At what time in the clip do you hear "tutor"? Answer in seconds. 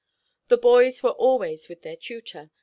1.95-2.49